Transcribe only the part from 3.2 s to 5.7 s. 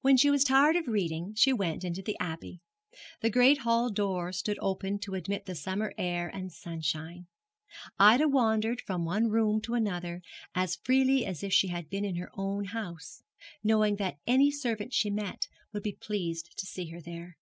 The great hall door stood open to admit the